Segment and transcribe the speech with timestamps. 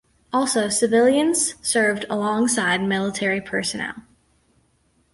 [0.33, 4.01] Also, civilians served alongside military personnel.